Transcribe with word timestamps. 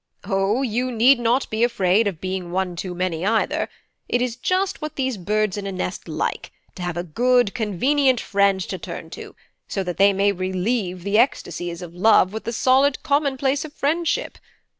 O, 0.25 0.63
you 0.63 0.91
need 0.91 1.19
not 1.19 1.47
be 1.51 1.63
afraid 1.63 2.07
of 2.07 2.19
being 2.19 2.49
one 2.49 2.75
too 2.75 2.95
many, 2.95 3.23
either: 3.23 3.69
it 4.09 4.19
is 4.19 4.35
just 4.35 4.81
what 4.81 4.95
these 4.95 5.15
birds 5.15 5.57
in 5.57 5.67
a 5.67 5.71
nest 5.71 6.07
like, 6.07 6.51
to 6.73 6.81
have 6.81 6.97
a 6.97 7.03
good 7.03 7.53
convenient 7.53 8.19
friend 8.19 8.59
to 8.61 8.79
turn 8.79 9.11
to, 9.11 9.35
so 9.67 9.83
that 9.83 9.97
they 9.97 10.11
may 10.11 10.31
relieve 10.31 11.03
the 11.03 11.19
ecstasies 11.19 11.83
of 11.83 11.93
love 11.93 12.33
with 12.33 12.45
the 12.45 12.51
solid 12.51 13.03
commonplace 13.03 13.63
of 13.63 13.73
friendship. 13.73 14.39